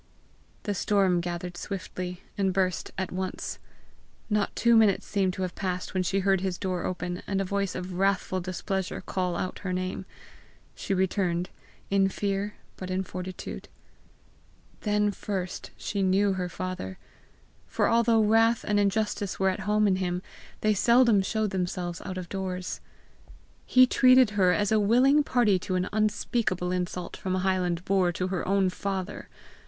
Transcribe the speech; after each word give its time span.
The 0.63 0.73
storm 0.73 1.21
gathered 1.21 1.55
swiftly, 1.57 2.23
and 2.35 2.51
burst 2.55 2.89
at 2.97 3.11
once. 3.11 3.59
Not 4.31 4.55
two 4.55 4.75
minutes 4.75 5.05
seemed 5.05 5.33
to 5.33 5.43
have 5.43 5.53
passed 5.53 5.93
when 5.93 6.01
she 6.01 6.21
heard 6.21 6.41
his 6.41 6.57
door 6.57 6.85
open, 6.85 7.21
and 7.27 7.39
a 7.39 7.43
voice 7.45 7.75
of 7.75 7.93
wrathful 7.93 8.41
displeasure 8.41 9.01
call 9.01 9.35
out 9.35 9.59
her 9.59 9.71
name. 9.71 10.07
She 10.73 10.95
returned 10.95 11.51
in 11.91 12.09
fear, 12.09 12.55
but 12.77 12.89
in 12.89 13.03
fortitude. 13.03 13.69
Then 14.79 15.11
first 15.11 15.69
she 15.77 16.01
knew 16.01 16.33
her 16.33 16.49
father! 16.49 16.97
for 17.67 17.87
although 17.87 18.23
wrath 18.23 18.65
and 18.67 18.79
injustice 18.79 19.39
were 19.39 19.49
at 19.49 19.59
home 19.69 19.85
in 19.87 19.97
him, 19.97 20.23
they 20.61 20.73
seldom 20.73 21.21
showed 21.21 21.51
themselves 21.51 22.01
out 22.03 22.17
of 22.17 22.27
doors. 22.27 22.81
He 23.67 23.85
treated 23.85 24.31
her 24.31 24.51
as 24.51 24.71
a 24.71 24.79
willing 24.79 25.23
party 25.23 25.59
to 25.59 25.75
an 25.75 25.87
unspeakable 25.93 26.71
insult 26.71 27.15
from 27.15 27.35
a 27.35 27.39
highland 27.45 27.85
boor 27.85 28.11
to 28.13 28.29
her 28.29 28.47
own 28.47 28.71
father. 28.71 29.29